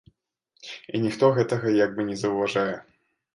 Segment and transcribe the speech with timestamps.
[0.93, 2.73] І ніхто гэтага як бы не заўважае.